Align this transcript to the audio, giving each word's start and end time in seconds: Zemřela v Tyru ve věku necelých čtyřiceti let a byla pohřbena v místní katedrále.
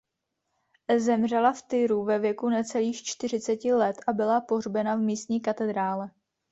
Zemřela 0.97 1.53
v 1.53 1.61
Tyru 1.61 2.03
ve 2.05 2.19
věku 2.19 2.49
necelých 2.49 3.03
čtyřiceti 3.03 3.73
let 3.73 3.95
a 4.07 4.13
byla 4.13 4.41
pohřbena 4.41 4.95
v 4.95 4.99
místní 4.99 5.41
katedrále. 5.41 6.11